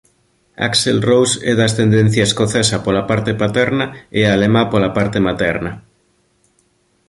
Axl 0.67 0.97
Rose 1.09 1.35
é 1.49 1.51
de 1.57 1.63
ascendencia 1.69 2.27
escocesa 2.29 2.77
pola 2.85 3.03
parte 3.09 3.31
paterna 3.41 3.85
e 4.19 4.21
alemá 4.23 4.61
pola 4.71 4.89
parte 4.97 5.17
materna. 5.27 5.71